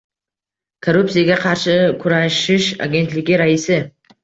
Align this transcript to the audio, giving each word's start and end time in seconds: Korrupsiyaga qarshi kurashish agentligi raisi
Korrupsiyaga 0.87 1.37
qarshi 1.43 1.77
kurashish 2.01 2.73
agentligi 2.89 3.41
raisi 3.45 3.81